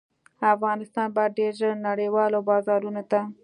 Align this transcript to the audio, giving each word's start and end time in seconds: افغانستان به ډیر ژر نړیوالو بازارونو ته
افغانستان 0.55 1.07
به 1.15 1.23
ډیر 1.37 1.51
ژر 1.59 1.73
نړیوالو 1.89 2.39
بازارونو 2.49 3.03
ته 3.11 3.19